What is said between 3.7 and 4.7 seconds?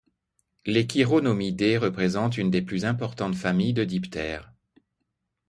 de diptères.